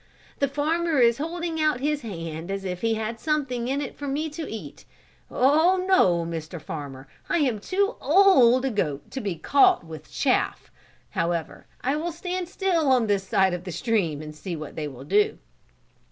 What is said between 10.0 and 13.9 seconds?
chaff. However, I will stand still on this side of the